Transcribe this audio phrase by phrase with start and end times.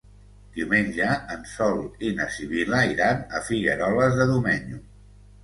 [0.53, 4.83] Diumenge en Sol i na Sibil·la iran a Figueroles de Domenyo.